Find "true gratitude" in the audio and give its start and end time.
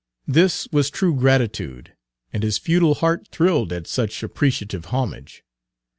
0.89-1.93